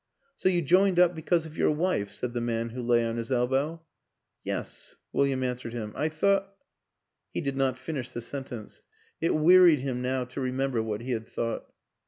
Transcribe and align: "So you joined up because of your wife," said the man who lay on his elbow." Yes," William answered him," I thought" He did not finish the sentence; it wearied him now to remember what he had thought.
"So 0.35 0.49
you 0.49 0.63
joined 0.63 0.97
up 0.99 1.13
because 1.13 1.45
of 1.45 1.59
your 1.59 1.69
wife," 1.69 2.09
said 2.09 2.33
the 2.33 2.41
man 2.41 2.69
who 2.69 2.81
lay 2.81 3.05
on 3.05 3.17
his 3.17 3.31
elbow." 3.31 3.83
Yes," 4.43 4.95
William 5.13 5.43
answered 5.43 5.73
him," 5.73 5.93
I 5.95 6.09
thought" 6.09 6.55
He 7.35 7.39
did 7.39 7.55
not 7.55 7.77
finish 7.77 8.09
the 8.09 8.21
sentence; 8.21 8.81
it 9.21 9.35
wearied 9.35 9.81
him 9.81 10.01
now 10.01 10.25
to 10.25 10.41
remember 10.41 10.81
what 10.81 11.01
he 11.01 11.11
had 11.11 11.27
thought. 11.27 11.69